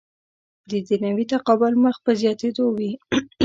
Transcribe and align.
دنیوي 0.89 1.25
تقابل 1.33 1.73
مخ 1.83 1.95
په 2.05 2.11
زیاتېدو 2.21 2.65
وي. 2.77 2.91